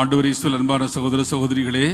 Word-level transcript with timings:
ஆண்டவர் 0.00 0.26
ஈஸ்வல் 0.28 0.54
அன்பான 0.56 0.86
சகோதர 0.92 1.22
சகோதரிகளே 1.30 1.86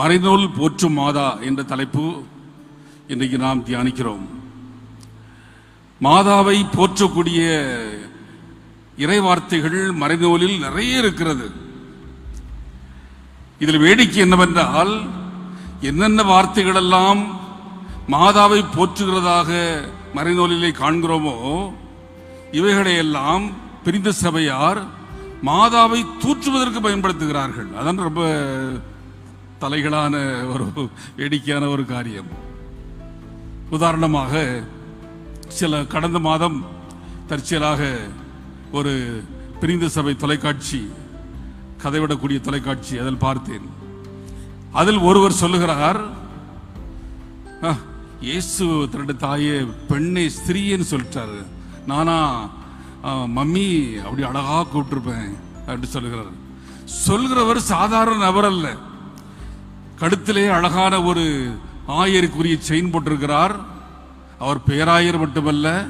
மறைநூல் 0.00 0.46
போற்றும் 0.56 0.96
மாதா 1.00 1.26
என்ற 1.48 1.60
தலைப்பு 1.72 2.04
இன்றைக்கு 3.12 3.38
நாம் 3.38 3.64
தியானிக்கிறோம். 3.68 4.24
மாதாவை 6.00 6.56
போற்றக்கூடிய 6.76 7.40
இறைவார்த்தைகள் 9.04 9.78
மறைநூலில் 10.02 10.56
நிறைய 10.64 11.02
இருக்கிறது. 11.02 11.46
இதில் 13.62 13.84
வேடிக்கை 13.84 14.20
என்னவென்றால் 14.24 14.94
என்னென்ன 15.90 16.22
வார்த்தைகள் 16.22 16.80
எல்லாம் 16.82 17.20
மாதாவை 18.14 18.60
போற்றுகிறதாக 18.76 19.50
மறைநூலிலே 20.16 20.72
காண்கிறோமோ 20.80 21.36
இவைகளையெல்லாம் 22.58 23.46
பிரிந்த 23.84 24.12
சபையார் 24.24 24.82
மாதாவை 25.48 26.00
தூற்றுவதற்கு 26.22 26.80
பயன்படுத்துகிறார்கள். 26.86 27.70
அதான் 27.80 28.04
ரொம்ப 28.08 28.22
தலைகளான 29.62 30.14
ஒரு 30.52 30.66
வேடிக்கையான 31.18 31.64
ஒரு 31.74 31.84
காரியம். 31.92 32.30
உதாரணமாக 33.76 34.42
சில 35.58 35.82
கடந்த 35.94 36.18
மாதம் 36.28 36.58
தற்செயலாக 37.30 37.82
ஒரு 38.78 38.92
பிரிந்த 39.60 39.86
சபை 39.96 40.14
தொலைக்காட்சி 40.22 40.80
கதைவிடக்கூடிய 41.82 42.38
தொலைக்காட்சி 42.46 42.94
அதில் 43.02 43.24
பார்த்தேன். 43.26 43.66
அதில் 44.80 45.00
ஒருவர் 45.08 45.40
சொல்லுகிறார் 45.42 46.00
இயேசு 48.28 48.64
தன்னுடைய 48.90 49.16
தாயே 49.26 49.56
பெண்ணை 49.90 50.24
ஸ்திரீன்னு 50.36 50.86
சொல்லிட்டாரு. 50.90 51.40
நானா 51.90 52.16
மம்மி 53.36 53.66
அப்படி 54.04 54.22
அழகாக 54.22 54.66
கூப்பிட்டுருப்பேன் 54.72 55.32
அப்படி 55.58 55.86
சொல்கிறார் 55.86 56.32
சொல்கிறவர் 57.06 57.58
சாதாரண 57.72 58.16
நபர் 58.16 58.44
அல்ல. 58.44 58.66
கழுத்திலே 60.00 60.44
அழகான 60.50 61.02
ஒரு 61.02 61.24
ஆயருக்குரிய 61.88 62.56
செயின் 62.68 62.92
போட்டிருக்கிறார். 62.92 63.54
அவர் 64.38 64.60
பேராயர் 64.66 65.18
மட்டுமல்ல 65.18 65.86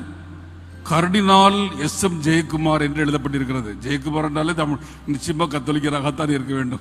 கர்டினால் 0.90 1.78
எஸ் 1.78 2.02
எம் 2.02 2.22
ஜெயக்குமார் 2.22 2.84
என்று 2.86 3.04
எழுதப்பட்டிருக்கிறது. 3.04 3.70
ஜெயக்குமார் 3.84 4.28
என்றாலே 4.28 4.54
தமிழ் 4.54 4.84
நிச்சயமாக 5.06 5.52
கத்தோலிக்கராகத்தான் 5.52 6.34
இருக்க 6.36 6.54
வேண்டும். 6.54 6.80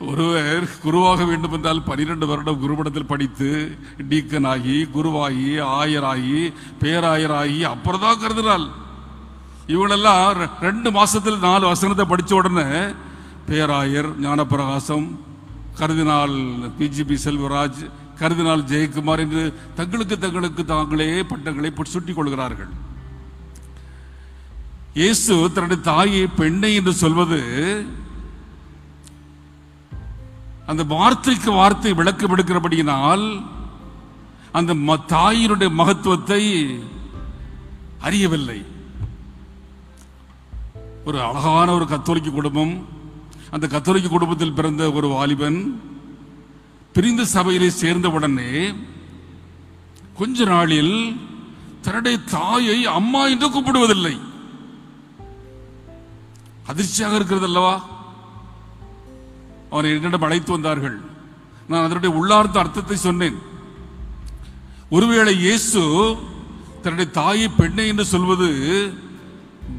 ஒருவர் 0.00 0.64
குருவாக 0.82 1.24
வேண்டும் 1.24 1.52
என்றால் 1.52 1.82
பனிரெண்டு 1.82 2.26
வருடம் 2.26 2.60
குருபடத்தில் 2.60 3.10
படித்து 3.12 3.76
டீக்கன் 4.10 4.46
ஆகி 4.46 4.88
குருவாகி 4.94 5.60
ஆயராகி 5.60 6.52
பேராயராகி 6.82 7.60
அப்புறம் 7.64 8.00
தான் 8.00 8.20
கருதினால் 8.20 8.66
இவங்களெல்லாம் 9.68 10.40
ரெண்டு 10.60 10.90
மாசத்தில் 10.90 11.38
நாலு 11.38 11.66
வசனத்தை 11.66 12.06
படிச்ச 12.06 12.32
உடனே 12.34 12.68
பேராயர் 13.48 14.10
ஞானப்பிரகாசம் 14.20 15.06
கருதினால் 15.78 16.36
பிஜிபி 16.78 17.16
செல்வராஜ் 17.24 17.82
கருதினால் 18.20 18.62
ஜெயக்குமார் 18.62 19.18
என்று 19.18 19.54
தங்களுக்கு 19.76 20.18
தங்களுக்கு 20.18 20.64
தாங்களே 20.64 21.22
பட்டங்களை 21.22 21.72
சுட்டிக் 21.84 22.16
கொள்கிறார்கள். 22.16 22.68
இயேசு 24.94 25.50
தன்னுடைய 25.54 25.82
தாயை 25.82 26.26
பெண்ணை 26.26 26.74
என்று 26.74 26.92
சொல்வது 26.92 27.40
அந்த 30.66 30.84
வார்த்தைக்கு 30.84 31.50
வார்த்தை 31.50 31.92
விளக்கம் 31.92 32.36
எடுக்கிறபடியினால் 32.36 33.46
அந்த 34.52 34.74
ம- 34.74 35.00
தாயினுடைய 35.08 35.70
மகத்துவத்தை 35.70 36.74
அறியவில்லை. 37.98 38.64
ஒரு 41.04 41.22
அழகான 41.22 41.72
ஒரு 41.72 41.86
கத்தோலிக்க 41.86 42.30
குடும்பம். 42.30 42.86
அந்த 43.50 43.66
கத்தோலிக்க 43.66 44.08
குடும்பத்தில் 44.08 44.52
பிறந்த 44.52 44.92
ஒரு 44.92 45.08
வாலிபன் 45.08 45.80
பிரிந்த 46.92 47.24
சபையிலே 47.24 47.70
சேர்ந்த 47.70 48.10
உடனே 48.10 48.74
கொஞ்ச 50.14 50.44
நாளில் 50.44 51.20
தன்னுடைய 51.80 52.18
தாயை 52.18 52.86
அம்மா 52.86 53.26
என்று 53.26 53.48
கூப்பிடுவதில்லை. 53.48 54.20
அதிர்ச்சியாக 56.66 57.14
இருக்கிறது 57.14 57.46
அல்லவா? 57.46 57.84
அவரை 59.72 59.90
என்னிடம் 59.96 60.26
அழைத்து 60.28 60.50
வந்தார்கள். 60.56 60.96
நான் 61.68 61.84
அதனுடைய 61.86 62.10
உள்ளார்ந்த 62.18 62.58
அர்த்தத்தை 62.62 62.96
சொன்னேன். 63.06 63.38
ஒருவேளை 64.96 65.32
இயேசு 65.46 65.82
தன்னுடைய 66.82 67.08
தாயை 67.20 67.48
பெண்ணை 67.60 67.84
என்று 67.92 68.04
சொல்வது 68.14 68.48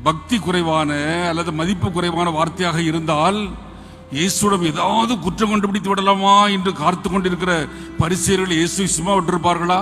பக்தி 0.08 0.38
குறைவான 0.38 0.92
அல்லது 1.32 1.52
மதிப்பு 1.60 1.88
குறைவான 1.92 2.28
வார்த்தையாக 2.38 2.80
இருந்தால் 2.90 3.40
இயேசுடன் 4.18 4.66
ஏதாவது 4.72 5.14
குற்றம் 5.26 5.52
கண்டுபிடித்து 5.52 5.90
விடலாமா 5.92 6.34
என்று 6.56 6.72
காத்து 6.82 7.08
கொண்டிருக்கிற 7.10 7.54
பரிசீர்கள் 8.02 8.58
இயேசு 8.58 8.88
சும்மா 8.96 9.14
விட்டிருப்பார்களா? 9.18 9.80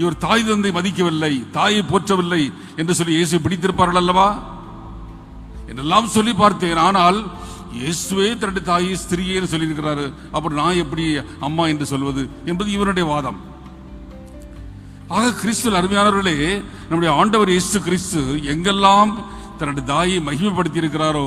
இவர் 0.00 0.22
தாய் 0.24 0.46
தந்தை 0.48 0.70
மதிக்கவில்லை 0.76 1.32
தாயை 1.56 1.82
போற்றவில்லை 1.90 2.42
என்று 2.80 2.94
சொல்லி 2.98 3.14
இயேசு 3.18 3.42
பிடித்திருப்பார்கள் 3.44 4.00
அல்லவா? 4.02 4.28
என்றெல்லாம் 5.70 6.12
சொல்லி 6.16 6.32
பார்த்தேன். 6.42 6.80
ஆனால் 6.88 7.18
இயேசுவே 7.80 8.26
தன்னுடைய 8.38 8.64
தாயை 8.66 8.94
ஸ்திரீன்னு 9.02 9.50
சொல்லியிருக்கிறாரு. 9.52 10.04
அப்புறம் 10.32 10.60
நான் 10.62 10.80
எப்படி 10.84 11.04
அம்மா 11.48 11.66
என்று 11.72 11.86
சொல்வது 11.92 12.22
என்பது 12.50 12.70
இவருடைய 12.72 13.08
வாதம். 13.12 13.40
ஆக 15.16 15.32
கிறிஸ்துவ 15.40 15.78
அருமையானவர்களே 15.78 16.36
நம்முடைய 16.88 17.10
ஆண்டவர் 17.20 17.48
இயேசு 17.48 17.78
கிறிஸ்து 17.80 18.20
எங்கெல்லாம் 18.52 19.12
தன்னுடைய 19.58 19.86
தாயை 19.88 20.18
மகிமைப்படுத்தி 20.28 20.78
இருக்கிறாரோ 20.82 21.26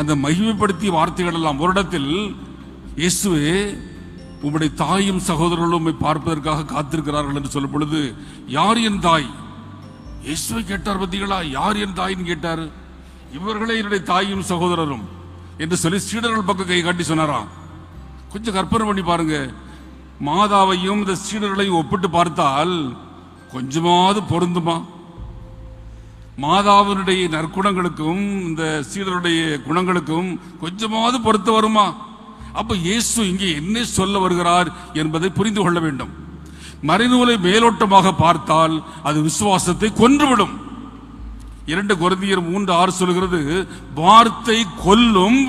அந்த 0.00 0.12
மகிமைப்படுத்திய 0.14 0.90
வார்த்தைகள் 0.96 1.38
எல்லாம் 1.40 1.60
ஒரு 1.64 1.72
இடத்தில் 1.72 2.10
இயேசுவே 3.02 3.54
உம்முடைய 4.46 4.70
தாயும் 4.74 5.20
சகோதரர்களும் 5.28 5.88
பார்ப்பதற்காக 6.06 6.66
காத்திருக்கிறார்கள் 6.74 7.38
என்று 7.38 7.54
சொல்லும் 7.54 7.74
பொழுது 7.74 8.00
யார் 8.46 8.80
என் 8.88 9.00
தாய்? 9.00 9.28
இயேசுவை 10.26 10.62
கேட்டார் 10.64 11.00
பார்த்தீங்களா 11.00 11.38
யார் 11.58 11.76
என் 11.76 11.98
தாயின்னு 12.00 12.30
கேட்டார்? 12.30 12.64
இவர்களே 13.38 13.76
என்னுடைய 13.76 14.02
தாயும் 14.04 14.48
சகோதரரும். 14.50 15.06
என்று 15.62 15.76
சொல்லி 15.82 15.98
சீடர்கள் 15.98 16.48
பக்கம் 16.48 16.70
கை 16.70 16.80
காட்டி 16.82 17.02
சொன்னாராம். 17.02 17.48
கொஞ்சம் 18.32 18.56
கற்பனை 18.56 18.86
பண்ணி 18.86 19.02
பாருங்க. 19.02 19.36
மாதாவையும் 20.28 21.00
இந்த 21.02 21.14
சீடர்களையும் 21.26 21.78
ஒப்பிட்டு 21.80 22.10
பார்த்தால் 22.10 22.74
கொஞ்சமாவது 23.52 24.20
பொருந்துமா? 24.32 24.76
மாதாவினுடைய 26.44 27.22
நற்குணங்களுக்கும் 27.34 28.22
இந்த 28.48 28.62
சீடருடைய 28.90 29.40
குணங்களுக்கும் 29.66 30.28
கொஞ்சமாவது 30.62 31.20
பொறுத்து 31.20 31.52
வருமா? 31.52 31.86
அப்ப 32.60 32.74
இயேசு 32.86 33.28
இங்கே 33.30 33.48
என்ன 33.60 33.84
சொல்ல 33.98 34.18
வருகிறார் 34.18 34.68
என்பதை 35.02 35.30
புரிந்து 35.30 35.62
கொள்ள 35.62 35.78
வேண்டும். 35.80 36.12
மறைநூலை 36.88 37.36
மேலோட்டமாக 37.46 38.12
பார்த்தால் 38.24 38.74
அது 39.02 39.18
விசுவாசத்தை 39.22 39.88
கொன்றுவிடும். 40.02 40.54
இரண்டு 41.72 41.94
குரந்தியர் 42.02 42.48
மூன்று 42.50 42.72
ஆறு 42.80 42.92
சொல்கிறது 42.92 43.40
வார்த்தை 44.00 44.58
கொல்லும் 44.84 45.40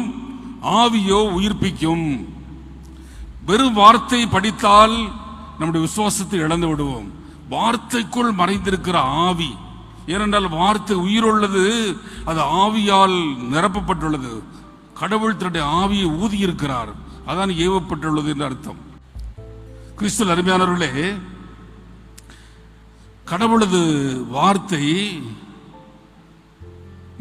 ஆவியோ 0.82 1.20
உயிர்ப்பிக்கும். 1.38 2.08
வெறும் 3.48 3.78
வார்த்தை 3.82 4.22
படித்தால் 4.36 4.96
நம்முடைய 5.58 5.82
விசுவாசத்தை 5.88 6.40
இழந்து 6.46 6.68
விடுவோம். 6.68 7.08
வார்த்தைக்குள் 7.54 8.32
மறைந்திருக்கிற 8.40 8.98
ஆவி 9.28 9.52
ஏனென்றால் 10.14 10.48
வார்த்தை 10.60 10.96
உயிருள்ளது 11.06 11.64
அது 12.30 12.42
ஆவியால் 12.64 13.16
நிரப்பப்பட்டுள்ளது. 13.54 14.34
கடவுள் 15.00 15.38
தன்னுடைய 15.40 15.64
ஆவியை 15.82 16.08
ஊதியிருக்கிறார் 16.22 16.92
அதான் 17.30 17.52
ஏவப்பட்டுள்ளது 17.66 18.28
என்று 18.34 18.46
அர்த்தம். 18.50 18.82
கிறிஸ்துவ 19.98 20.34
அருமையானவர்களே 20.34 20.92
கடவுளது 23.32 23.82
வார்த்தை 24.36 24.86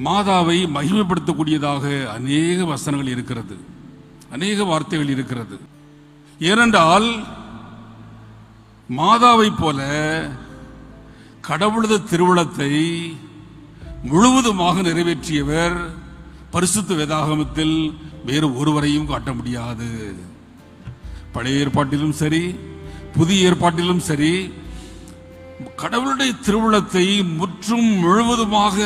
மாதாவை 0.06 0.58
மகிமைப்படுத்தக்கூடியதாக 0.76 1.84
அநேக 2.16 2.64
வசனங்கள் 2.64 3.10
இருக்கிறது. 3.14 3.56
அநேக 4.34 4.64
வார்த்தைகள் 4.64 5.12
இருக்கிறது. 5.14 5.56
ஏனென்றால் 6.40 7.08
மாதாவை 8.88 9.48
போல 9.60 9.80
கடவுளது 11.48 11.96
திருவிழத்தை 12.10 12.72
முழுவதுமாக 14.10 14.82
நிறைவேற்றியவர் 14.82 15.76
பரிசுத்த 16.50 16.94
வேதாகமத்தில் 16.94 17.76
வேறு 18.24 18.48
ஒருவரையும் 18.60 19.10
காட்ட 19.12 19.30
முடியாது. 19.32 19.88
பழைய 21.34 21.62
ஏற்பாட்டிலும் 21.62 22.16
சரி 22.22 22.44
புதிய 23.16 23.48
ஏற்பாட்டிலும் 23.48 24.02
சரி 24.08 24.32
கடவுளுடைய 25.82 26.32
திருவிழத்தை 26.46 27.06
முற்றும் 27.22 27.88
முழுவதுமாக 28.02 28.76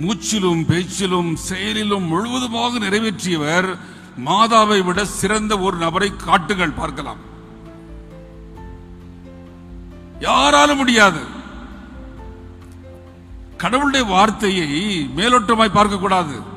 மூச்சிலும் 0.00 0.66
பேச்சிலும் 0.66 1.36
செயலிலும் 1.36 2.04
முழுவதுமாக 2.04 2.78
நிறைவேற்றியவர் 2.78 3.78
மாதாவை 4.26 4.84
விட 4.84 5.04
சிறந்த 5.04 5.58
ஒரு 5.58 5.76
நபரை 5.76 6.16
காட்டுகள் 6.16 6.70
பார்க்கலாம். 6.70 7.20
யாராலும் 10.20 10.76
முடியாது. 10.76 11.20
கடவுளுடைய 13.56 14.06
வார்த்தையை 14.06 15.10
மேலோட்டமாய் 15.16 15.72
பார்க்க 15.72 15.98
கூடாது 15.98 16.51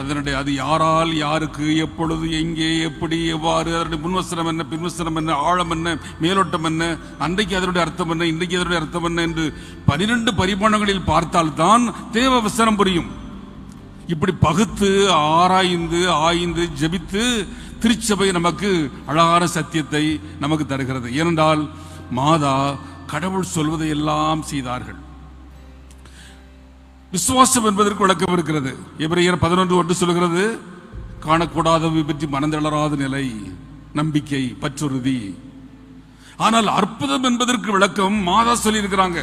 அதனுடைய 0.00 0.34
அது 0.40 0.50
யாரால் 0.54 1.12
யாருக்கு 1.24 1.66
எப்பொழுது 1.84 2.26
எங்கே 2.40 2.68
எப்படி 2.88 3.16
எவ்வாறு 3.36 3.70
அதனுடைய 3.76 4.00
முன்வசனம் 4.04 4.50
என்ன 4.52 4.64
பின்வசனம் 4.72 5.18
என்ன 5.20 5.36
ஆழம் 5.48 5.72
என்ன 5.76 5.94
மேலோட்டம் 6.24 6.68
என்ன 6.70 6.90
அன்றைக்கு 7.26 7.54
அதனுடைய 7.60 7.84
அர்த்தம் 7.86 8.12
என்ன 8.14 8.28
இன்றைக்கு 8.32 8.58
அதனுடைய 8.58 8.80
அர்த்தம் 8.82 9.08
என்ன 9.10 9.22
என்று 9.28 9.46
பனிரெண்டு 9.88 10.32
பரிமாணங்களில் 10.40 11.08
பார்த்தால்தான் 11.12 11.86
தேவ 12.18 12.40
வசனம் 12.48 12.78
புரியும். 12.82 13.10
இப்படி 14.14 14.32
பகுத்து 14.46 14.90
ஆராய்ந்து 15.38 16.00
ஆய்ந்து 16.26 16.64
ஜெபித்து 16.82 17.24
திருச்சபை 17.82 18.28
நமக்கு 18.38 18.70
அழகான 19.10 19.42
சத்தியத்தை 19.56 20.04
நமக்கு 20.44 20.64
தருகிறது. 20.66 21.08
ஏனென்றால் 21.20 21.62
மாதா 22.20 22.54
கடவுள் 23.12 23.52
சொல்வதை 23.56 23.88
எல்லாம் 23.96 24.42
செய்தார்கள். 24.52 25.00
விசுவாசம் 27.12 27.66
என்பதற்கு 27.68 28.04
விளக்கம் 28.04 28.34
இருக்கிறது 28.36 28.72
எபிரேயர் 29.04 29.44
பதினொன்று 29.44 29.74
ஒன்று 29.80 29.94
சொல்கிறது 30.00 30.42
காணக்கூடாதவை 31.24 32.02
பற்றி 32.08 32.26
மனந்தளராத 32.34 32.96
நிலை 33.04 33.26
நம்பிக்கை 33.98 34.42
பற்றுறுதி. 34.62 35.20
ஆனால் 36.46 36.68
அற்புதம் 36.78 37.26
என்பதற்கு 37.28 37.68
விளக்கம் 37.76 38.18
மாதா 38.28 38.54
சொல்லியிருக்கிறாங்க. 38.64 39.20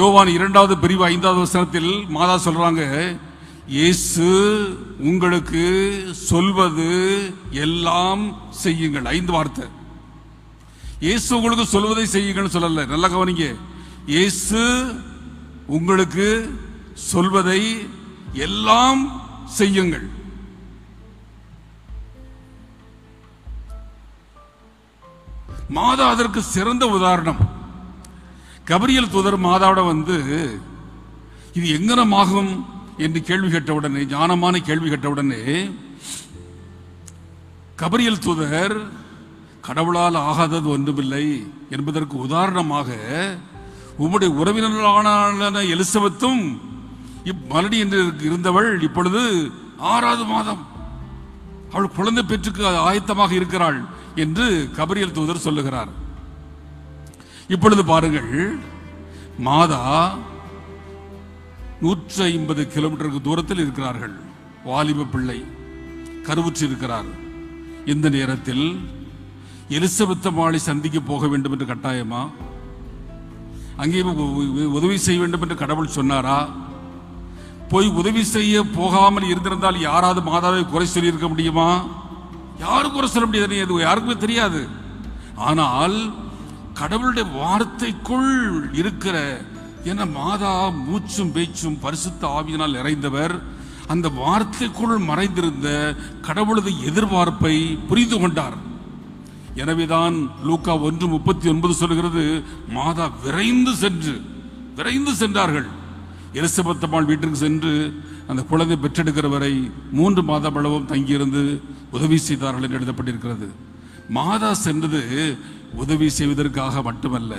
யோவான் 0.00 0.30
இரண்டாவது 0.36 0.74
பிரிவு 0.84 1.04
ஐந்தாவது 1.12 1.40
வசனத்தில் 1.44 1.90
மாதா 2.16 2.36
சொல்றாங்க 2.46 2.82
இயேசு 3.78 4.26
உங்களுக்கு 5.10 5.64
சொல்வது 6.30 6.90
எல்லாம் 7.64 8.22
செய்யுங்கள். 8.64 9.10
ஐந்து 9.16 9.32
வார்த்தை. 9.36 9.66
இயேசு 11.06 11.28
உங்களுக்கு 11.38 11.66
சொல்வதை 11.74 12.06
செய்யுங்கள் 12.16 12.54
சொல்லல. 12.56 12.86
நல்லா 12.94 13.08
கவனிங்க. 13.16 13.46
இயேசு 14.14 14.60
உங்களுக்கு 15.66 16.26
சொல்வதை 16.94 17.88
எல்லாம் 18.32 19.00
செய்யுங்கள். 19.44 20.06
மாதா 25.68 26.08
அதற்கு 26.08 26.42
சிறந்த 26.42 26.86
உதாரணம். 26.86 27.40
கபரியல் 28.66 29.10
தூதர் 29.10 29.38
மாதாவோட 29.40 29.86
வந்து 29.86 30.16
இது 31.52 31.66
எங்கனமாகும்? 31.78 32.52
என்று 32.98 33.22
கேள்வி 33.22 33.50
கேட்டவுடனே 33.50 34.04
ஞானமான 34.04 34.56
கேள்வி 34.56 34.88
கேட்டவுடனே 34.88 35.70
கபரியல் 37.78 38.18
தூதர் 38.18 38.76
கடவுளால் 39.60 40.14
ஆகாதது 40.14 40.68
ஒன்றுமில்லை 40.68 41.46
என்பதற்கு 41.70 42.16
உதாரணமாக 42.16 42.88
உம்முடைய 44.02 44.30
உறவினர்களான 44.40 45.60
எலிசபெத்தும் 45.74 46.40
மலடி 47.52 47.78
என்று 47.84 48.00
இருந்தவள் 48.28 48.70
இப்பொழுது 48.86 49.20
ஆறாவது 49.92 50.24
மாதம். 50.32 50.62
அவள் 51.72 51.94
குழந்தை 51.96 52.22
பெற்றுக்கு 52.24 52.62
ஆயத்தமாக 52.88 53.32
இருக்கிறாள் 53.38 53.78
என்று 54.24 54.44
கபரியல் 54.76 55.16
தூதர் 55.16 55.44
சொல்லுகிறார். 55.46 55.90
இப்பொழுது 57.54 57.82
பாருங்கள் 57.90 58.32
மாதா 59.48 59.82
நூற்றி 61.84 62.22
ஐம்பது 62.30 62.62
கிலோமீட்டருக்கு 62.74 63.26
தூரத்தில் 63.28 63.62
இருக்கிறார்கள். 63.64 64.14
வாலிப 64.68 65.08
பிள்ளை 65.14 65.38
கருவுற்று 66.28 66.64
இருக்கிறார். 66.68 67.10
இந்த 67.94 68.06
நேரத்தில் 68.16 68.66
எலிசபெத்த 69.78 70.30
மாளை 70.38 70.60
சந்திக்க 70.70 70.98
போக 71.10 71.26
வேண்டும் 71.32 71.54
என்று 71.54 71.70
கட்டாயமா? 71.72 72.22
அங்கே 73.82 74.02
உதவி 74.78 74.96
செய்ய 75.06 75.20
வேண்டும் 75.20 75.42
என்று 75.44 75.56
கடவுள் 75.62 75.96
சொன்னாரா? 75.96 76.38
போய் 77.70 77.88
உதவி 78.00 78.22
செய்ய 78.24 78.62
போகாமல் 78.78 79.28
இருந்திருந்தால் 79.30 79.78
யாராவது 79.88 80.20
மாதாவை 80.28 80.62
குறை 80.66 80.86
சொல்லியிருக்க 80.86 81.28
முடியுமா? 81.28 81.70
யாரும் 82.58 82.94
குறை 82.94 83.08
சொல்ல 83.08 83.26
முடியாது 83.26 83.62
அது 83.64 83.80
யாருக்குமே 83.80 84.16
தெரியாது. 84.24 84.60
ஆனால் 85.48 85.96
கடவுளுடைய 86.80 87.26
வார்த்தைக்குள் 87.40 88.30
இருக்கிற 88.80 89.16
என்ன 89.90 90.04
மாதா 90.18 90.52
மூச்சும் 90.86 91.32
பேச்சும் 91.32 91.80
பரிசுத்த 91.84 92.22
ஆவியினால் 92.36 92.76
நிறைந்தவர் 92.78 93.34
அந்த 93.92 94.06
வார்த்தைக்குள் 94.22 94.96
மறைந்திருந்த 95.10 95.68
கடவுளது 96.28 96.70
எதிர்பார்ப்பை 96.88 97.56
புரிந்து 97.90 98.16
கொண்டார். 98.20 98.56
எனவேதான் 99.62 100.16
லூக்கா 100.48 100.72
ஒன்று 100.88 101.06
முப்பத்தி 101.14 101.46
ஒன்பது 101.52 101.74
சொல்கிறது 101.82 102.22
மாதா 102.76 103.06
விரைந்து 103.24 103.72
சென்று 103.82 104.14
விரைந்து 104.78 105.12
சென்றார்கள். 105.20 105.68
எலிசபெத் 106.38 106.84
அம்மாள் 106.86 107.08
வீட்டிற்கு 107.10 107.38
சென்று 107.44 107.72
அந்த 108.30 108.40
குழந்தை 108.50 108.76
பெற்றெடுக்கிற 108.82 109.26
வரை 109.34 109.52
மூன்று 109.98 110.22
மாதம் 110.30 110.56
அளவும் 110.60 110.88
தங்கியிருந்து 110.92 111.42
உதவி 111.96 112.18
செய்தார்கள் 112.28 112.64
என்று 112.66 112.78
எழுதப்பட்டிருக்கிறது. 112.78 113.46
மாதா 114.16 114.50
சென்றது 114.64 115.02
உதவி 115.82 116.08
செய்வதற்காக 116.18 116.82
மட்டுமல்ல 116.88 117.34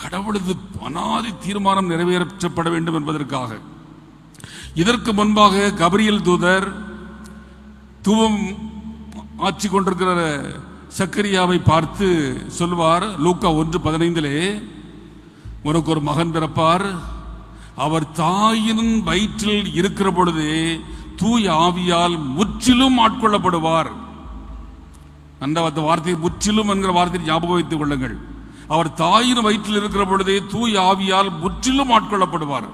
கடவுளது 0.00 0.52
அனாதி 0.86 1.30
தீர்மானம் 1.44 1.90
நிறைவேற்றப்பட 1.90 2.68
வேண்டும் 2.74 2.98
என்பதற்காக. 3.00 3.58
இதற்கு 4.82 5.10
முன்பாக 5.18 5.72
கபரியல் 5.80 6.26
தூதர் 6.28 6.68
தூவம் 8.06 8.40
ஆட்சி 9.46 9.68
கொண்டிருக்கிற 9.68 10.12
சக்கரியாவை 10.98 11.60
பார்த்து 11.64 12.06
சொல்வார். 12.48 13.20
லூக்கா 13.20 13.52
ஒன்று 13.52 13.78
பதினைந்திலே 13.78 14.62
உனக்கு 15.62 15.90
ஒரு 15.90 16.00
மகன் 16.00 16.32
பிறப்பார். 16.32 16.86
அவர் 17.76 18.12
தாயின் 18.12 19.02
வயிற்றில் 19.02 19.74
இருக்கிற 19.74 20.10
பொழுதே 20.10 20.80
தூய 21.16 21.52
ஆவியால் 21.52 22.16
முற்றிலும் 22.36 22.98
ஆட்கொள்ளப்படுவார். 22.98 23.90
அந்த 25.40 25.64
அந்த 25.64 25.80
வார்த்தையை 25.80 26.20
முற்றிலும் 26.20 26.68
என்கிற 26.68 26.92
வார்த்தையை 26.92 27.30
ஞாபகம் 27.30 27.54
வைத்துக் 27.54 27.78
கொள்ளுங்கள். 27.78 28.16
அவர் 28.68 28.94
தாயின் 28.94 29.40
வயிற்றில் 29.40 29.76
இருக்கிற 29.76 30.04
பொழுதே 30.04 30.42
தூய 30.50 30.80
ஆவியால் 30.80 31.30
முற்றிலும் 31.40 31.90
ஆட்கொள்ளப்படுவார். 31.90 32.68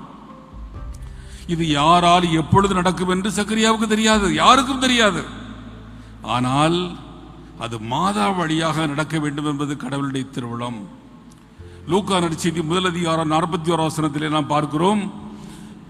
இது 1.46 1.68
யாரால் 1.68 2.32
எப்பொழுது 2.32 2.74
நடக்கும் 2.74 3.08
என்று 3.08 3.30
சக்கரியாவுக்கு 3.30 3.86
தெரியாது. 3.86 4.34
யாருக்கும் 4.34 4.78
தெரியாது. 4.78 5.24
ஆனால் 6.22 6.98
அது 7.64 7.76
மாதா 7.92 8.26
வழியாக 8.30 8.86
நடக்க 8.86 9.18
வேண்டும் 9.18 9.44
என்பது 9.44 9.76
கடவுளுடைய 9.76 10.26
திருவிழம் 10.26 10.78
லூக்கா 11.86 12.16
நடிச்செய்தி 12.18 12.62
முதல் 12.62 12.84
அதிகாரம் 12.84 13.30
நாற்பத்தி 13.30 13.68
ஓராசனத்திலே 13.74 14.28
நாம் 14.28 14.46
பார்க்கிறோம். 14.46 15.02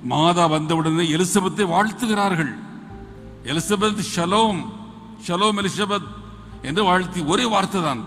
மாதா 0.02 0.46
வந்தவுடனே 0.46 1.04
எலிசபத்தை 1.16 1.64
வாழ்த்துகிறார்கள். 1.74 2.52
எலிசபெத் 3.44 4.00
ஷலோம் 4.14 4.60
ஷலோம் 5.26 5.60
எலிசபெத் 5.62 6.08
என்று 6.62 6.84
வாழ்த்தி 6.84 7.20
ஒரே 7.22 7.44
வார்த்தை 7.44 7.82
தான். 7.82 8.02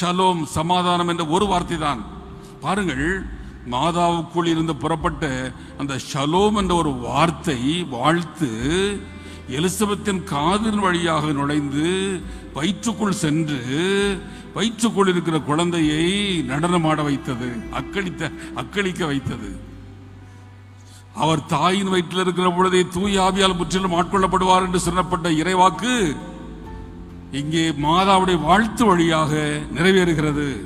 ஷலோம் 0.00 0.42
சமாதானம் 0.44 1.08
என்ற 1.08 1.26
ஒரு 1.26 1.46
வார்த்தை 1.46 1.78
தான். 1.78 2.02
பாருங்கள் 2.60 3.06
மாதாவுக்குள் 3.70 4.50
இருந்து 4.54 4.76
புறப்பட்ட 4.76 5.52
அந்த 5.78 5.98
ஷலோம் 6.12 6.56
என்ற 6.56 6.74
ஒரு 6.74 6.92
வார்த்தை 7.06 7.60
வாழ்த்து 7.90 8.50
எலிசபெத்தின் 9.58 10.22
காதின் 10.32 10.80
வழியாக 10.86 11.26
நுழைந்து 11.32 11.86
வயிற்றுக்குள் 12.54 13.12
சென்று 13.12 13.58
வயிற்றுக்குள் 14.54 15.08
இருக்கிற 15.08 15.38
குழந்தையை 15.38 16.38
நடனமாட 16.40 17.02
வைத்தது 17.02 17.48
அக்களித்த 17.72 18.32
அக்களிக்க 18.56 19.06
வைத்தது. 19.06 19.50
அவர் 21.14 21.46
தாயின் 21.46 21.88
வயிற்றில் 21.88 22.20
இருக்கிற 22.20 22.50
பொழுதே 22.50 22.86
தூய் 22.92 23.18
ஆவியால் 23.18 23.56
முற்றிலும் 23.56 23.92
ஆட்கொள்ளப்படுவார் 23.92 24.64
என்று 24.64 24.80
சொல்லப்பட்ட 24.80 25.30
இறைவாக்கு 25.30 26.16
இங்கே 27.32 27.70
மாதாவுடைய 27.70 28.40
வாழ்த்து 28.40 28.84
வழியாக 28.84 29.60
நிறைவேறுகிறது. 29.74 30.60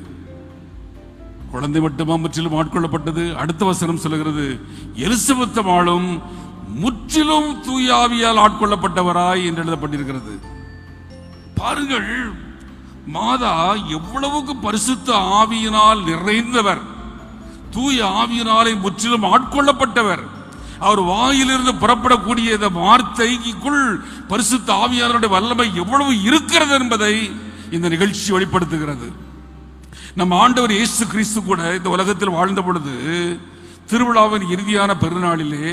குழந்தை 1.51 1.81
மட்டுமா 1.81 2.17
முற்றிலும் 2.17 2.53
ஆட்கொள்ளப்பட்டது? 2.53 3.35
அடுத்த 3.35 3.65
வசனம் 3.65 3.97
சொல்லுகிறது 3.97 4.61
எலிசபெத் 4.97 6.21
முற்றிலும் 6.75 7.63
தூயாவியால் 7.63 8.39
ஆட்கொள்ளப்பட்டவராய் 8.47 9.45
என்று 9.45 9.65
எழுதப்பட்டிருக்கிறது. 9.65 10.35
பாருங்கள் 11.55 12.11
மாதா 13.07 13.75
எவ்வளவுக்கு 13.97 14.57
பரிசுத்த 14.57 15.13
ஆவியினால் 15.41 16.01
நிறைந்தவர். 16.11 16.83
தூய 17.71 18.05
ஆவியினாலே 18.21 18.73
முற்றிலும் 18.81 19.27
ஆட்கொள்ளப்பட்டவர். 19.35 20.23
அவர் 20.87 21.01
வாயிலிருந்து 21.01 21.73
புறப்படக்கூடிய 21.73 22.49
இந்த 22.59 22.69
வார்த்தைக்குள் 22.69 23.83
பரிசுத்த 24.29 24.69
ஆவியானவருடைய 24.73 25.29
வல்லமை 25.29 25.67
எவ்வளவு 25.83 26.23
இருக்கிறது 26.23 26.75
என்பதை 26.81 27.15
இந்த 27.71 27.89
நிகழ்ச்சி 27.89 28.33
வெளிப்படுத்துகிறது. 28.33 29.09
நம் 30.15 30.31
ஆண்டவர் 30.31 30.73
இயேசு 30.79 31.07
கிறிஸ்து 31.07 31.43
கூட 31.43 31.77
இந்த 31.77 31.89
உலகத்தில் 31.89 32.37
வாழ்ந்த 32.39 32.63
பொழுது 32.63 32.95
திருவிழாவின் 33.91 34.49
இறுதியான 34.55 34.91
பெருநாளிலே 35.03 35.71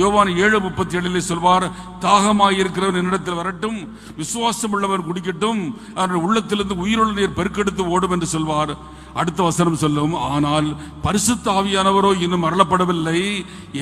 யோவான் 0.00 0.30
ஏழு 0.42 0.58
முப்பத்தி 0.60 0.96
ஏழிலே 0.98 1.20
சொல்வார் 1.28 1.64
தாகமாக 2.04 2.58
இருக்கிறவன் 2.60 2.98
என்னிடத்தில் 3.00 3.38
வரட்டும் 3.40 3.78
விசுவாசம் 4.20 4.72
உள்ளவன் 4.74 5.06
குடிக்கட்டும் 5.08 5.62
அவருடைய 5.96 6.20
உள்ளத்திலிருந்து 6.26 6.76
உயிருள்ள 6.82 7.12
நீர் 7.12 7.36
பெருக்கெடுத்து 7.38 7.82
ஓடும் 7.94 8.14
என்று 8.16 8.28
சொல்வார். 8.34 8.72
அடுத்த 9.20 9.40
வசனம் 9.42 9.80
சொல்லும் 9.82 10.14
ஆனால் 10.34 10.68
பரிசுத்த 11.06 11.50
ஆவியானவரோ 11.50 12.10
இன்னும் 12.24 12.46
அருளப்படவில்லை 12.48 13.18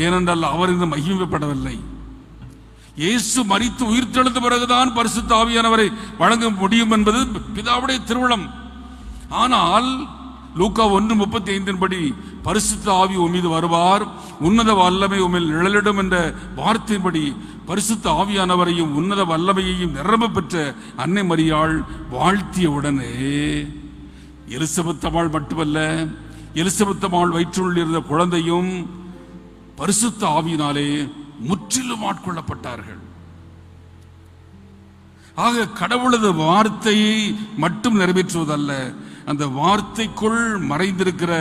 ஏனென்றால் 0.05 0.51
அவர் 0.55 0.73
இன்னும் 0.75 0.93
மகிமைப்படவில்லை. 0.95 1.77
இயேசு 3.03 3.41
மரித்து 3.53 3.83
உயிர்த்தெழுந்த 3.93 4.39
பிறகுதான் 4.47 4.95
பரிசுத்த 4.99 5.31
ஆவியானவரை 5.43 5.89
வழங்க 6.23 6.47
முடியும் 6.63 6.95
என்பது 6.97 7.21
பிதாவுடைய 7.57 7.99
திருவிழம் 8.05 8.47
ஆனால் 9.43 9.91
லூக்கா 10.59 10.85
ஒன்று 10.97 11.15
முப்பத்தி 11.21 11.51
ஐந்தின் 11.57 11.81
படி 11.83 12.01
பரிசுத்த 12.47 12.87
ஆவி 13.01 13.17
உன் 13.25 13.35
மீது 13.35 13.49
வருவார். 13.49 14.05
உன்னத 14.47 14.71
வல்லமை 14.81 15.19
உமில் 15.27 15.51
நிழலிடும் 15.53 16.01
என்ற 16.03 16.17
வார்த்தையின்படி 16.57 17.25
பரிசுத்த 17.71 18.07
ஆவியானவரையும் 18.21 18.95
உன்னத 19.01 19.23
வல்லமையையும் 19.33 19.97
நிரம்ப 19.99 20.29
பெற்ற 20.29 20.75
அன்னை 20.97 21.23
மரியாள் 21.31 21.75
வாழ்த்திய 22.13 22.69
உடனே 22.79 23.13
எலிசபெத்தமாள் 24.57 25.35
மட்டுமல்ல 25.37 25.79
எலிசபெத்தமாள் 26.61 27.35
வயிற்றுள் 27.37 27.77
இருந்த 27.77 28.01
குழந்தையும் 28.13 28.71
பரிசுத்த 29.81 30.23
ஆவியினாலே 30.37 30.89
முற்றிலும் 31.49 32.07
ஆட்கொள்ளப்பட்டார்கள். 32.11 33.03
ஆக 35.47 35.67
கடவுளது 35.81 36.31
வார்த்தையை 36.45 37.19
மட்டும் 37.65 37.99
நிறைவேற்றுவதல்ல 38.01 38.73
அந்த 39.29 39.47
வார்த்தைக்குள் 39.47 40.43
மறைந்திருக்கிற 40.71 41.33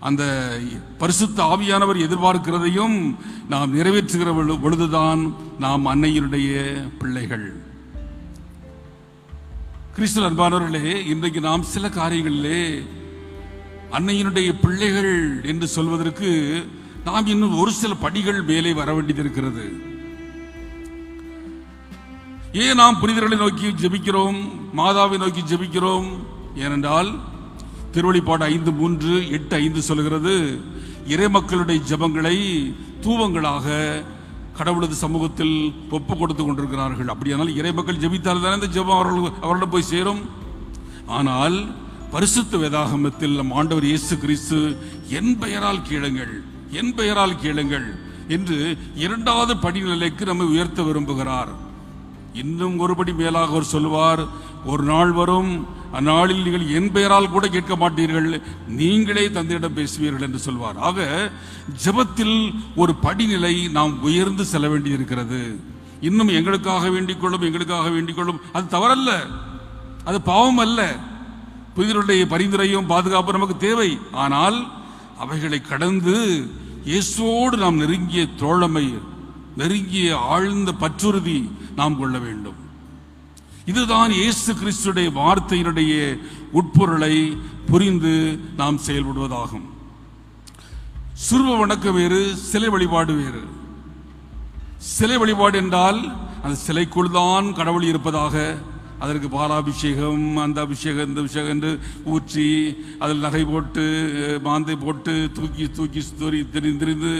அந்த 0.00 0.22
பரிசுத்த 0.98 1.42
ஆவியானவர் 1.42 2.04
எதிர்பார்க்கிறதையும் 2.06 2.96
நாம் 3.48 3.74
நிறைவேற்றுகிற 3.76 4.58
பொழுதுதான் 4.62 5.22
நாம் 5.58 5.86
அன்னையினுடைய 5.86 6.50
பிள்ளைகள். 6.98 7.48
கிறிஸ்துவ 9.94 10.30
அன்பானவர்களே 10.30 11.06
இன்றைக்கு 11.06 11.40
நாம் 11.40 11.62
சில 11.62 11.88
காரியங்களிலே 11.88 12.62
அன்னையினுடைய 13.92 14.54
பிள்ளைகள் 14.62 15.44
என்று 15.44 15.68
சொல்வதற்கு 15.68 16.30
நாம் 17.04 17.26
இன்னும் 17.26 17.58
ஒரு 17.58 17.72
சில 17.72 17.94
படிகள் 17.94 18.42
மேலே 18.42 18.72
வர 18.72 18.94
வேண்டியது 18.94 19.22
இருக்கிறது 19.22 19.64
ஏன் 22.52 22.76
நாம் 22.76 23.00
புனிதர்களை 23.00 23.36
நோக்கி 23.36 23.66
ஜெபிக்கிறோம் 23.66 24.38
மாதாவை 24.76 25.18
நோக்கி 25.18 25.42
ஜெபிக்கிறோம் 25.42 26.08
ஏனென்றால் 26.64 27.10
திருவழிப்பாடு 27.94 28.44
ஐந்து 28.54 28.70
மூன்று 28.80 29.12
எட்டு 29.36 29.54
ஐந்து 29.56 29.82
சொல்கிறது 29.82 30.34
இறைமக்களுடைய 31.14 31.78
ஜெபங்களை 31.90 32.36
தூவங்களாக 33.04 33.66
கடவுளது 34.58 34.96
சமூகத்தில் 35.04 35.56
ஒப்பு 35.96 36.14
கொடுத்து 36.16 36.42
கொண்டிருக்கிறார்கள். 36.44 37.12
அப்படியானால் 37.12 37.56
இறைமக்கள் 37.60 38.02
ஜபித்தால் 38.04 38.42
தானே 38.42 38.58
இந்த 38.58 38.68
ஜபம் 38.76 38.98
அவர்கள் 38.98 39.38
அவர்களிடம் 39.44 39.74
போய் 39.74 39.90
சேரும்? 39.92 40.22
ஆனால் 41.18 41.56
பரிசுத்த 42.14 42.58
வேதாகமத்தில் 42.62 43.34
நம் 43.38 43.54
ஆண்டவர் 43.60 43.86
இயேசு 43.90 44.14
கிறிஸ்து 44.18 44.58
என் 45.18 45.32
பெயரால் 45.42 45.82
கேளுங்கள் 45.90 46.34
என் 46.80 46.94
பெயரால் 46.98 47.40
கேளுங்கள் 47.44 47.88
என்று 48.36 48.58
இரண்டாவது 49.04 49.54
படிநிலைக்கு 49.54 50.24
நம்மை 50.30 50.46
உயர்த்த 50.46 50.82
விரும்புகிறார். 50.82 51.52
இன்னும் 52.42 52.76
ஒருபடி 52.80 53.12
மேலாக 53.20 53.52
அவர் 53.54 53.72
சொல்லுவார் 53.74 54.22
ஒரு 54.64 54.82
நாள் 54.82 55.10
வரும் 55.10 55.66
அந்நாளில் 55.92 56.42
நீங்கள் 56.42 56.74
என் 56.74 56.92
பெயரால் 56.92 57.30
கூட 57.30 57.48
கேட்க 57.48 57.76
மாட்டீர்கள். 57.76 58.42
நீங்களே 58.66 59.30
தந்தையிடம் 59.30 59.76
பேசுவீர்கள் 59.76 60.20
என்று 60.20 60.38
சொல்வார். 60.38 60.78
ஆக 60.78 61.30
ஜெபத்தில் 61.84 62.54
ஒரு 62.76 62.94
படிநிலை 62.94 63.68
நாம் 63.68 64.02
உயர்ந்து 64.02 64.44
செல்ல 64.44 64.68
வேண்டி 64.68 64.90
இருக்கிறது 64.90 65.60
இன்னும் 66.00 66.28
எங்களுக்காக 66.28 66.90
வேண்டிக் 66.90 67.20
கொள்ளும் 67.20 67.40
எங்களுக்காக 67.40 67.88
வேண்டிக் 67.88 68.16
கொள்ளும் 68.16 68.40
அது 68.52 68.78
தவறல்ல. 68.78 69.10
அது 70.04 70.20
பாவம் 70.20 70.58
அல்ல. 70.58 70.96
புதிதருடைய 71.76 72.24
பரிந்துரையும் 72.26 72.86
பாதுகாப்பு 72.86 73.32
நமக்கு 73.32 73.56
தேவை. 73.56 73.98
ஆனால் 74.12 74.68
அவைகளை 75.18 75.60
கடந்து 75.60 76.46
இயேசுவோடு 76.84 77.56
நாம் 77.56 77.76
நெருங்கிய 77.76 78.26
தோழமை 78.26 78.98
நெருங்கிய 79.56 80.18
ஆழ்ந்த 80.18 80.72
பற்றுறுதி 80.72 81.50
நாம் 81.76 81.98
கொள்ள 81.98 82.18
வேண்டும். 82.18 82.59
இதுதான் 83.68 84.12
இயேசு 84.18 84.50
கிறிஸ்துடைய 84.60 85.08
வார்த்தையினுடைய 85.18 85.94
உட்பொருளை 86.58 87.14
புரிந்து 87.70 88.14
நாம் 88.60 88.78
செயல்படுவதாகும். 88.86 89.66
சுருவ 91.26 91.56
வணக்கம் 91.60 91.96
வேறு 91.98 92.20
சிலை 92.50 92.68
வழிபாடு 92.74 93.12
வேறு. 93.20 93.42
சிலை 94.94 95.16
வழிபாடு 95.22 95.56
என்றால் 95.62 96.00
அந்த 96.44 96.56
சிலைக்குள் 96.66 97.10
தான் 97.18 97.48
கடவுள் 97.58 97.86
இருப்பதாக 97.90 98.34
அதற்கு 99.04 99.28
பாலாபிஷேகம் 99.34 100.24
அந்த 100.44 100.58
அபிஷேகம் 100.66 101.08
இந்த 101.10 101.20
அபிஷேகம் 101.24 101.54
என்று 101.56 101.70
ஊற்றி 102.14 102.48
அதில் 103.02 103.24
நகை 103.26 103.44
போட்டு 103.52 103.84
மாந்தை 104.46 104.76
போட்டு 104.84 105.14
தூக்கி 105.36 105.66
தூக்கி 105.78 106.02
தூரி 106.20 106.40
திரிந்து 106.54 107.12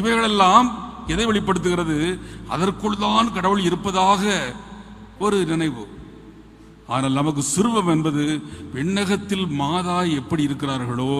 இவைகளெல்லாம் 0.00 0.68
எதை 1.12 1.24
வெளிப்படுத்துகிறது? 1.26 1.98
அதற்குள் 2.54 3.02
தான் 3.06 3.34
கடவுள் 3.36 3.62
இருப்பதாக 3.68 4.24
ஒரு 5.24 5.38
நினைவு. 5.52 5.82
ஆனால் 6.94 7.16
நமக்கு 7.18 7.42
சுருவம் 7.54 7.90
என்பது 7.94 8.22
விண்ணகத்தில் 8.76 9.46
மாதா 9.62 9.96
எப்படி 10.20 10.42
இருக்கிறார்களோ 10.48 11.16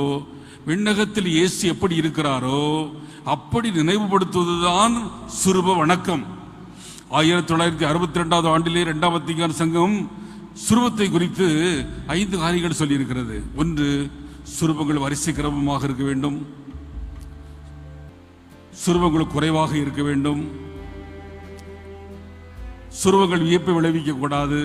விண்ணகத்தில் 0.68 1.28
இயேசு 1.34 1.60
எப்படி 1.72 1.94
இருக்கிறாரோ 2.02 2.62
அப்படி 3.34 3.68
நினைவுபடுத்துவதுதான் 3.80 4.94
சுருப 5.40 5.74
வணக்கம். 5.80 6.24
ஆயிரத்தி 7.18 7.50
தொள்ளாயிரத்தி 7.52 7.86
அறுபத்தி 7.90 8.20
ரெண்டாவது 8.20 8.48
ஆண்டிலே 8.52 8.82
இரண்டாம் 8.86 9.14
வத்திக்கான 9.16 9.58
சங்கம் 9.60 9.96
சுருவத்தை 10.66 11.06
குறித்து 11.10 11.48
ஐந்து 12.18 12.36
காரியங்கள் 12.42 12.80
சொல்லியிருக்கிறது. 12.80 13.36
ஒன்று 13.62 13.88
சுருபங்கள் 14.56 15.04
வரிசை 15.04 15.34
கிரமமாக 15.34 15.86
இருக்க 15.88 16.04
வேண்டும். 16.10 16.38
சுருபங்கள் 18.82 19.32
குறைவாக 19.36 19.72
இருக்க 19.84 20.02
வேண்டும். 20.10 20.42
சுருவங்கள் 22.98 23.46
வியப்பை 23.46 23.74
விளைவிக்க 23.74 24.12
கூடாது. 24.12 24.60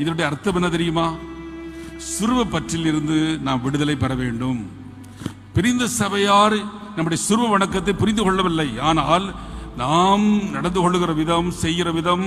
இதனுடைய 0.00 0.26
அர்த்தம் 0.30 0.54
என்ன 0.54 0.68
தெரியுமா? 0.68 1.06
சுருவ 2.12 2.40
பற்றில் 2.44 2.86
இருந்து 2.86 3.18
நாம் 3.46 3.62
விடுதலை 3.62 3.96
பெற 3.96 4.14
வேண்டும். 4.14 4.60
பிரிந்த 5.56 5.86
சபையார் 5.86 6.56
நம்முடைய 6.96 7.18
சுருவ 7.26 7.48
வணக்கத்தை 7.48 7.94
புரிந்து 7.94 8.22
கொள்ளவில்லை. 8.22 8.68
ஆனால் 8.90 9.26
நாம் 9.76 10.24
நடந்து 10.50 10.80
கொள்ளுகிற 10.80 11.12
விதம் 11.12 11.50
செய்கிற 11.50 11.90
விதம் 11.98 12.26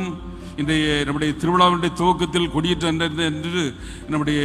இன்றைய 0.61 1.03
நம்முடைய 1.05 1.31
திருவிழாவினுடைய 1.41 1.91
துவக்கத்தில் 2.01 2.51
கொடியேற்ற 2.53 2.91
என்று 3.29 3.63
நம்முடைய 4.11 4.41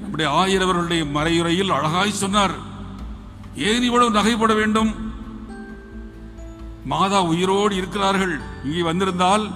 நம்முடைய 0.00 0.28
ஆயிரவர்களுடைய 0.40 1.02
மறையுறையில் 1.16 1.74
அழகாய் 1.76 2.20
சொன்னார். 2.22 2.54
ஏன் 3.68 3.86
இவ்வளவு 3.88 4.16
நகைப்பட 4.18 4.54
வேண்டும்? 4.54 4.90
மாதா 6.92 7.20
உயிரோடு 7.22 7.74
இருக்கிறார்கள். 7.76 8.34
இங்கே 8.64 8.82
வந்திருந்தால் 8.88 9.46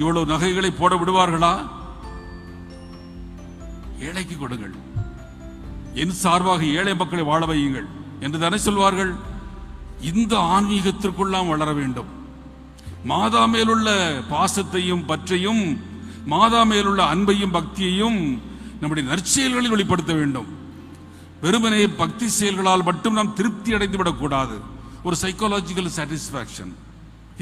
இவ்வளவு 0.00 0.30
நகைகளை 0.32 0.70
போட 0.70 0.92
விடுவார்களா? 0.96 1.52
ஏழைக்கு 4.06 4.34
கொடுங்கள். 4.38 4.74
என் 6.02 6.18
சார்பாக 6.24 6.62
ஏழை 6.78 6.94
மக்களை 7.00 7.24
வாழ 7.30 7.42
வையுங்கள் 7.50 7.88
என்று 8.24 8.38
தானே 8.42 8.58
சொல்வார்கள்? 8.66 9.12
இந்த 10.10 10.34
ஆன்மீகத்திற்குள்ளாம் 10.54 11.50
வளர 11.52 11.70
வேண்டும். 11.78 12.10
மாதா 13.10 13.42
மேலுள்ள 13.52 13.88
பாசத்தையும் 14.32 15.06
பற்றையும் 15.10 15.62
மாதா 16.32 16.60
மேலுள்ள 16.70 17.00
அன்பையும் 17.14 17.54
பக்தியையும் 17.56 18.20
நம்முடைய 18.80 19.04
நற்செயல்களில் 19.10 19.74
வெளிப்படுத்த 19.74 20.12
வேண்டும். 20.20 20.48
வெறுமனே 21.44 21.82
பக்தி 22.02 22.26
செயல்களால் 22.28 22.86
மட்டும் 22.88 23.16
நாம் 23.18 23.36
திருப்தி 23.38 23.74
அடைந்து 23.76 23.98
விடக்கூடாது 24.00 24.56
ஒரு 25.06 25.16
சைக்காலஜிக்கல் 25.22 25.94
சாட்டிஸ்பாக்சன் 25.96 26.72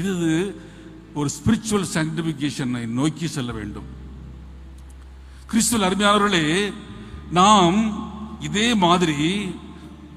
இது 0.01 0.15
ஒரு 1.13 1.29
ஸ்பிரிச்சுவல் 1.29 1.85
சாங்டிபிகேஷனை 1.93 2.87
நோக்கி 2.87 3.27
செல்ல 3.27 3.51
வேண்டும். 3.51 3.83
கிறிஸ்துவல் 5.51 5.83
அருமையானவர்களே 5.83 6.73
நாம் 7.31 8.09
இதே 8.39 8.75
மாதிரி 8.75 9.55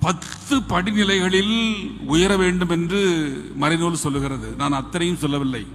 பத்து 0.00 0.60
படிநிலைகளில் 0.60 1.90
உயர 2.04 2.36
வேண்டும் 2.36 2.68
என்று 2.68 3.00
மறைநூல் 3.60 3.92
சொல்லுகிறது. 3.92 4.50
நான் 4.50 4.72
அத்தனையும் 4.72 5.16
சொல்லவில்லை. 5.16 5.66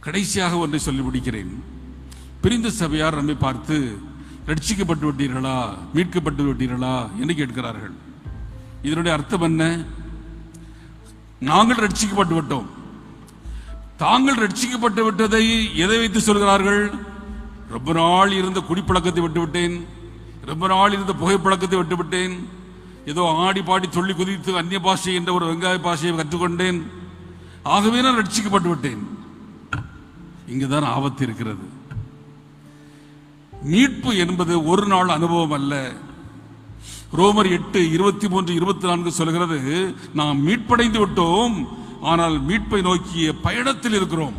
கடைசியாக 0.00 0.56
ஒன்றை 0.56 0.80
சொல்லி 0.80 1.00
முடிக்கிறேன். 1.00 1.54
பிரிந்த 2.40 2.70
சபையார் 2.70 3.14
நம்மை 3.14 3.34
பார்த்து 3.34 3.98
ரட்சிக்கப்பட்டு 4.46 5.02
விட்டீர்களா? 5.02 5.76
மீட்கப்பட்டு 5.94 6.46
விட்டீர்களா? 6.46 7.20
என்று 7.20 7.34
கேட்கிறார்கள். 7.34 7.90
இதனுடைய 8.82 9.16
அர்த்தம் 9.16 9.40
என்ன? 9.40 9.84
நாங்கள் 11.40 11.76
ரட்சிக்கப்பட்டு 11.76 12.42
விட்டோம். 12.42 12.66
தாங்கள் 13.98 14.34
ரட்சிக்கப்பட்டு 14.34 15.04
விட்டதை 15.04 15.76
எதை 15.76 15.98
வைத்து 15.98 16.20
சொல்கிறார்கள்? 16.20 16.92
ரொம்ப 17.68 17.92
நாள் 17.92 18.32
இருந்த 18.32 18.62
குடிப்பழக்கத்தை 18.68 19.22
விட்டுவிட்டேன். 19.22 19.84
ரொம்ப 20.44 20.66
நாள் 20.66 20.92
இருந்த 20.92 21.12
புகைப்பழக்கத்தை 21.12 21.78
விட்டுவிட்டேன். 21.78 22.34
ஏதோ 23.06 23.34
ஆடி 23.36 23.62
பாடி 23.62 23.86
சொல்லி 23.90 24.14
குதித்து 24.14 24.56
அந்நிய 24.56 24.80
பாஷை 24.80 25.14
என்ற 25.14 25.32
ஒரு 25.32 25.46
வெங்காய 25.46 25.78
பாஷையை 25.78 26.12
கற்றுக்கொண்டேன். 26.16 26.82
ஆகவே 27.62 28.00
நான் 28.00 28.18
ரட்சிக்கப்பட்டு 28.18 28.68
விட்டேன். 28.68 29.02
இங்குதான் 30.46 30.82
ஆபத்து 30.82 31.24
இருக்கிறது. 31.24 31.66
மீட்பு 33.62 34.16
என்பது 34.16 34.66
ஒரு 34.66 34.86
நாள் 34.86 35.08
அனுபவம் 35.08 35.50
அல்ல. 35.50 35.92
ரோமர் 37.16 37.50
எட்டு 37.50 37.90
இருபத்தி 37.90 38.28
மூன்று 38.28 38.54
இருபத்தி 38.54 38.86
நான்கு 38.86 39.12
சொல்கிறது 39.12 39.94
நாம் 40.14 40.42
மீட்படைந்து 40.42 41.06
விட்டோம் 41.06 41.77
ஆனால் 42.00 42.40
மீட்பை 42.40 42.80
நோக்கிய 42.82 43.32
பயணத்தில் 43.32 43.92
இருக்கிறோம். 43.92 44.34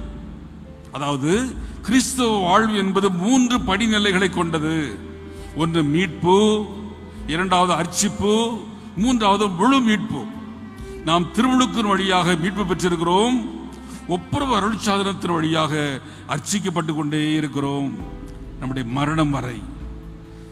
அதாவது 0.91 1.55
கிறிஸ்தவ 1.81 2.37
வாழ்வு 2.37 2.77
என்பது 2.77 3.11
மூன்று 3.11 3.57
படிநிலைகளை 3.57 4.29
கொண்டது. 4.29 4.99
ஒன்று 5.55 5.83
மீட்பு 5.83 6.65
இரண்டாவது 7.27 7.73
அர்ச்சிப்பு 7.73 8.57
மூன்றாவது 8.97 9.47
முழு 9.47 9.79
மீட்பு. 9.79 10.23
நாம் 11.05 11.31
திருமுழுக்கின் 11.33 11.87
வழியாக 11.87 12.35
மீட்பு 12.35 12.63
பெற்றிருக்கிறோம். 12.63 13.49
ஒப்புரவு 14.07 14.55
அருள் 14.55 14.83
சாதனத்தின் 14.85 15.33
வழியாக 15.33 16.01
அர்ச்சிக்கப்பட்டு 16.27 16.95
கொண்டே 16.95 17.33
இருக்கிறோம். 17.33 17.93
நம்முடைய 18.59 18.89
மரணம் 18.89 19.29
வரை. 19.29 19.61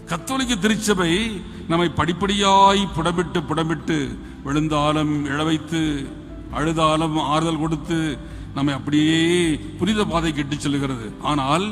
கத்தோலிக்க 0.06 0.56
திருச்சபை 0.56 1.42
நம்மை 1.68 1.92
படிப்படியாய் 1.96 2.88
புடமிட்டு 2.96 3.44
புடமிட்டு 3.44 4.20
விழுந்தாலும் 4.44 5.26
இழவைத்து 5.26 6.08
அழுதாலும் 6.56 7.18
ஆறுதல் 7.34 7.60
கொடுத்து 7.60 8.00
நம்மை 8.56 8.74
அப்படியே 8.74 9.20
புனித 9.80 10.04
பாதைக்கு 10.04 10.40
கெட்டு 10.40 10.58
செல்கிறது 10.60 11.08
ஆனால் 11.22 11.66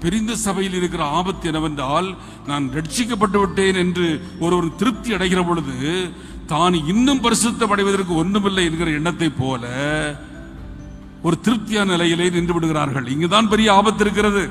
பிரிந்த 0.00 0.36
சபையில் 0.36 0.72
இருக்கிற 0.72 1.04
ஆபத்து 1.04 1.46
என்னவென்றால் 1.46 2.08
நான் 2.46 2.70
ரட்சிக்கப்பட்டு 2.74 3.38
விட்டேன் 3.40 3.74
என்று 3.74 4.06
ஒருவர் 4.40 4.76
திருப்தி 4.76 5.14
அடைகிற 5.14 5.46
பொழுது 5.46 5.76
தான் 6.46 6.74
இன்னும் 6.74 7.20
பரிசுத்தம் 7.20 7.70
அடைவதற்கு 7.70 8.14
ஒன்றுமில்லை 8.14 8.64
என்கிற 8.64 8.90
எண்ணத்தை 8.90 9.28
போல 9.28 9.64
ஒரு 11.22 11.36
திருப்தியான 11.40 11.90
நிலையிலே 11.90 12.30
நின்று 12.30 12.54
விடுகிறார்கள். 12.54 13.06
இங்குதான் 13.06 13.48
பெரிய 13.48 13.72
ஆபத்து 13.72 14.04
இருக்கிறது. 14.04 14.50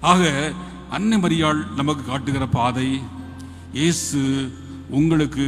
ஆக 0.00 0.52
அன்னை 0.90 1.18
மரியாள் 1.18 1.74
நமக்கு 1.74 2.04
காட்டுகிற 2.04 2.46
பாதை 2.46 3.00
இயேசு 3.72 4.20
உங்களுக்கு 4.90 5.46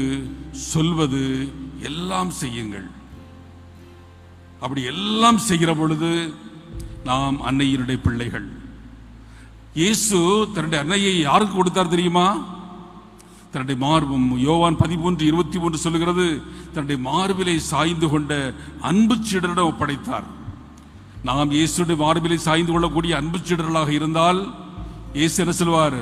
சொல்வது 0.53 1.23
எல்லாம் 1.89 2.31
செய்யுங்கள். 2.31 2.89
அப்படி 4.65 4.83
எல்லாம் 4.93 5.39
செய்கிற 5.49 5.75
பொழுது 5.75 6.11
நாம் 7.11 7.37
அன்னையினுடைய 7.49 7.99
பிள்ளைகள். 8.07 8.49
இயேசு 9.81 10.19
தன்னுடைய 10.55 10.79
அன்னையை 10.85 11.13
யாருக்கு 11.21 11.55
கொடுத்தார் 11.57 11.95
தெரியுமா? 11.95 12.27
தன்னுடைய 13.53 13.79
மார்பும் 13.85 14.29
யோவான் 14.49 14.81
பதிமூன்று 14.83 15.25
இருபத்தி 15.31 15.59
மூன்று 15.59 15.79
சொல்லுகிறது 15.85 16.27
தன்னுடைய 16.75 16.99
மார்பிலை 17.11 17.57
சாய்ந்து 17.71 18.09
கொண்ட 18.09 18.33
அன்பு 18.91 19.15
சீடரிடம் 19.29 19.71
ஒப்படைத்தார். 19.71 20.27
நாம் 21.29 21.55
இயேசுடைய 21.57 21.97
மார்பிலை 22.05 22.39
சாய்ந்து 22.47 22.73
கொள்ளக்கூடிய 22.73 23.13
அன்பு 23.21 23.39
சீடர்களாக 23.39 23.91
இருந்தால் 23.99 24.41
இயேசு 25.19 25.37
என்ன 25.45 25.55
சொல்வார்? 25.61 25.99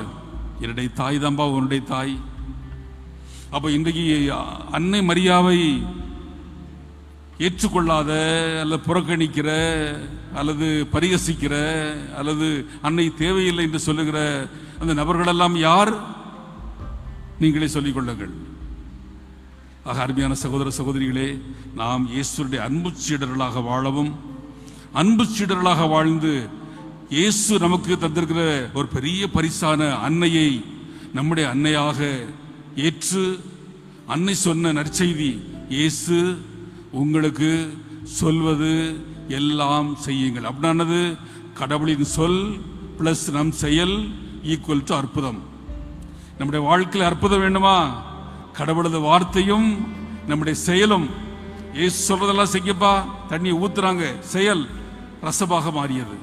என்னுடைய 0.63 0.89
தாய் 0.99 1.23
தான்பா 1.23 1.45
உன்னுடைய 1.55 1.83
தாய். 1.93 2.13
அப்ப 3.51 3.71
இன்றைக்கு 3.71 4.03
அன்னை 4.71 5.01
மரியாவை 5.01 5.57
ஏற்றுக்கொள்ளாத 7.39 8.11
அல்லது 8.61 8.83
புறக்கணிக்கிற 8.87 9.49
அல்லது 10.33 10.87
பரிகசிக்கிற 10.93 11.53
அல்லது 12.15 12.47
அன்னை 12.81 13.13
தேவையில்லை 13.13 13.63
என்று 13.63 13.79
சொல்லுகிற 13.79 14.17
அந்த 14.79 14.93
நபர்களெல்லாம் 14.93 15.55
யார்? 15.59 15.91
நீங்களே 17.39 17.67
சொல்லிக் 17.67 17.93
கொள்ளுங்கள். 17.93 18.33
ஆக 19.83 20.01
அருமையான 20.01 20.35
சகோதர 20.35 20.69
சகோதரிகளே 20.69 21.27
நாம் 21.73 22.03
இயேசுடைய 22.13 22.61
அன்பு 22.61 22.89
சீடர்களாக 22.97 23.63
வாழவும் 23.63 24.11
அன்பு 24.93 25.23
சீடர்களாக 25.25 25.87
வாழ்ந்து 25.87 26.33
இயேசு 27.09 27.59
நமக்கு 27.59 27.95
தந்திருக்கிற 27.95 28.41
ஒரு 28.73 28.87
பெரிய 28.87 29.27
பரிசான 29.27 29.97
அன்னையை 29.99 30.49
நம்முடைய 31.13 31.49
அன்னையாக 31.49 31.99
ஏற்று 32.79 33.23
அன்னை 34.07 34.33
சொன்ன 34.33 34.73
நற்செய்தி 34.73 35.31
இயேசு 35.69 36.17
உங்களுக்கு 36.91 37.77
சொல்வது 38.03 38.71
எல்லாம் 39.27 39.95
செய்யுங்கள். 39.95 40.43
அப்படின்னது 40.43 41.17
கடவுளின் 41.53 42.03
சொல் 42.03 42.57
பிளஸ் 42.99 43.31
நம் 43.31 43.51
செயல் 43.51 43.95
ஈக்குவல் 44.43 44.83
டு 44.85 44.95
அற்புதம். 44.95 45.39
நம்முடைய 46.37 46.65
வாழ்க்கையில் 46.65 47.09
அற்புதம் 47.09 47.39
வேண்டுமா? 47.39 47.77
கடவுளது 48.57 49.01
வார்த்தையும் 49.01 49.87
நம்முடைய 50.27 50.59
செயலும். 50.59 51.09
ஏசு 51.75 51.97
சொல்றதெல்லாம் 52.07 52.53
செய்யப்பா. 52.53 52.93
தண்ணியை 53.29 53.57
ஊத்துறாங்க. 53.65 54.19
செயல் 54.19 54.67
ரசமாக 55.21 55.71
மாறியது. 55.71 56.17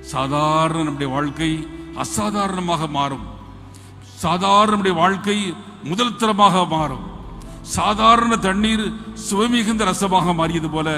சாதாரண 0.00 0.82
நம்முடைய 0.82 1.12
வாழ்க்கை 1.12 1.66
அசாதாரணமாக 1.94 2.86
மாறும். 2.86 3.34
சாதாரண 4.14 4.68
நம்முடைய 4.68 4.98
வாழ்க்கை 4.98 5.38
முதல் 5.88 6.16
தரமாக 6.16 6.64
மாறும். 6.66 7.04
சாதாரண 7.76 8.36
தண்ணீர் 8.36 8.84
சுவைமிகுந்த 9.30 9.84
ரசமாக 9.84 10.34
மாறியது 10.34 10.68
போல 10.70 10.88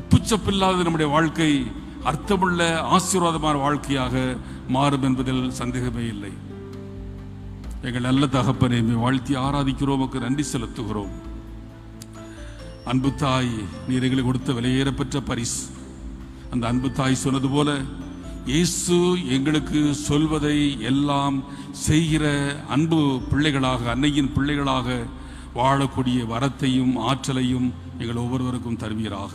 உப்புச்சப்பில்லாத 0.00 0.82
நம்முடைய 0.82 1.08
வாழ்க்கை 1.12 1.50
அர்த்தமுள்ள 2.04 2.66
ஆசீர்வாதமான 2.96 3.56
வாழ்க்கையாக 3.64 4.36
மாறும் 4.68 5.02
என்பதில் 5.02 5.44
சந்தேகமே 5.60 6.04
இல்லை. 6.06 6.32
எங்கள் 7.82 8.06
நல்ல 8.08 8.26
தகப்பனை 8.26 8.80
வாழ்த்தி 8.80 9.34
ஆராதிக்கிறோம் 9.46 10.20
நன்றி 10.20 10.44
செலுத்துகிறோம். 10.52 11.12
அன்பு 12.84 13.10
தாய் 13.14 13.50
நீர் 13.88 14.06
எங்களுக்கு 14.06 14.30
கொடுத்த 14.30 14.52
விலையேறப்பெற்ற 14.52 15.20
பரிசு. 15.24 15.62
அந்த 16.50 16.64
அன்பு 16.66 16.88
தாய் 16.92 17.22
சொன்னது 17.24 17.48
போல 17.48 17.70
இயேசு 18.46 19.16
எங்களுக்கு 19.28 19.94
சொல்வதை 19.94 20.80
எல்லாம் 20.80 21.44
செய்கிற 21.70 22.56
அன்பு 22.68 23.20
பிள்ளைகளாக 23.30 23.90
அன்னையின் 23.90 24.32
பிள்ளைகளாக 24.32 25.06
வாழக்கூடிய 25.54 26.26
வரத்தையும் 26.28 26.96
ஆற்றலையும் 26.96 27.74
எங்கள் 27.98 28.16
ஒவ்வொருவருக்கும் 28.16 28.76
தருவீராக. 28.76 29.32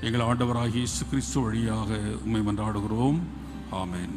எங்கள் 0.00 0.20
ஆண்டவராகிய 0.20 0.74
இயேசு 0.74 1.06
கிறிஸ்து 1.10 1.40
வழியாக 1.40 1.98
உண்மை 2.24 2.40
மன்றாடுகிறோம். 2.40 3.18
ஆமேன். 3.72 4.16